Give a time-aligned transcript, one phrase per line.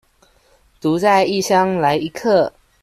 [0.81, 2.51] 獨在異鄉來一客